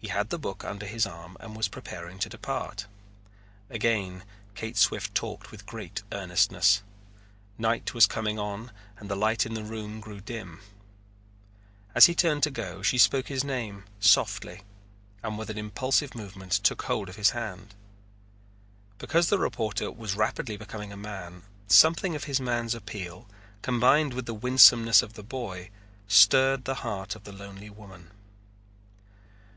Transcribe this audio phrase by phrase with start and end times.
[0.00, 2.86] He had the book under his arm and was preparing to depart.
[3.70, 4.22] Again
[4.54, 6.82] Kate Swift talked with great earnestness.
[7.56, 10.60] Night was coming on and the light in the room grew dim.
[11.94, 14.60] As he turned to go she spoke his name softly
[15.22, 17.74] and with an impulsive movement took hold of his hand.
[18.98, 23.26] Because the reporter was rapidly becoming a man something of his man's appeal,
[23.62, 25.70] combined with the winsomeness of the boy,
[26.06, 28.10] stirred the heart of the lonely woman.